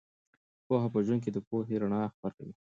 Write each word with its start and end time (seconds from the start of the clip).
پوهه 0.65 0.87
په 0.93 0.99
ژوند 1.05 1.21
کې 1.23 1.31
د 1.33 1.37
پوهې 1.47 1.75
رڼا 1.81 2.01
خپروي. 2.13 2.53